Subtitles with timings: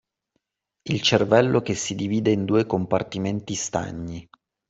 [0.81, 4.27] Il cervello che si divide in due compartimenti stagni.